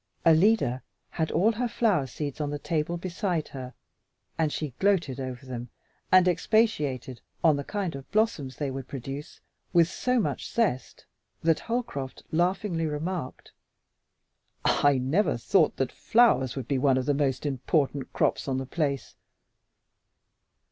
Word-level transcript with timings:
Alida 0.25 0.81
had 1.11 1.29
all 1.29 1.51
her 1.51 1.67
flower 1.67 2.07
seeds 2.07 2.41
on 2.41 2.49
the 2.49 2.57
table 2.57 2.97
beside 2.97 3.49
her, 3.49 3.75
and 4.35 4.51
she 4.51 4.73
gloated 4.79 5.19
over 5.19 5.45
them 5.45 5.69
and 6.11 6.27
expatiated 6.27 7.21
on 7.43 7.55
the 7.55 7.63
kind 7.63 7.93
of 7.93 8.09
blossoms 8.09 8.55
they 8.55 8.71
would 8.71 8.87
produce 8.87 9.41
with 9.73 9.87
so 9.87 10.19
much 10.19 10.51
zest 10.51 11.05
that 11.43 11.59
Holcroft 11.59 12.23
laughingly 12.31 12.87
remarked, 12.87 13.51
"I 14.65 14.97
never 14.97 15.37
thought 15.37 15.77
that 15.77 15.91
flowers 15.91 16.55
would 16.55 16.67
be 16.67 16.79
one 16.79 16.97
of 16.97 17.05
the 17.05 17.13
most 17.13 17.45
important 17.45 18.11
crops 18.11 18.47
on 18.47 18.57
the 18.57 18.65
place." 18.65 19.13